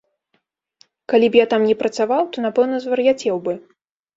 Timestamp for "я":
1.39-1.45